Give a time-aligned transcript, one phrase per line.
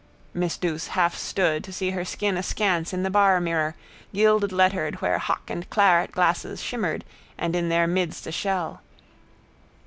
[0.33, 3.75] Miss Douce halfstood to see her skin askance in the barmirror
[4.15, 7.05] gildedlettered where hock and claret glasses shimmered
[7.37, 8.81] and in their midst a shell.